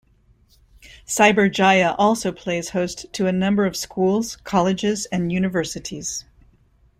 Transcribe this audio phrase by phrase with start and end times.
[1.05, 6.25] Cyberjaya also plays host to a number of schools, colleges and Universities.